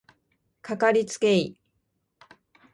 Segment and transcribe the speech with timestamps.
[0.63, 1.55] かかりつけ医